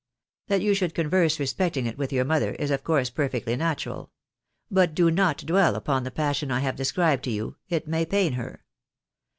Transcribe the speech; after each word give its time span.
That 0.47 0.63
you 0.63 0.73
should 0.73 0.95
converse 0.95 1.39
respecting 1.39 1.85
it 1.85 1.95
with 1.95 2.11
your 2.11 2.25
mother, 2.25 2.53
is 2.53 2.71
of 2.71 2.83
course 2.83 3.11
perfectly 3.11 3.55
natural. 3.55 4.09
But 4.71 4.95
do 4.95 5.11
not 5.11 5.45
dwell 5.45 5.75
upon 5.75 6.05
the 6.05 6.09
passion 6.09 6.49
I 6.49 6.61
have 6.61 6.75
described 6.75 7.23
to 7.25 7.29
you— 7.31 7.57
it 7.69 7.87
may 7.87 8.07
pain 8.07 8.33
her. 8.33 8.63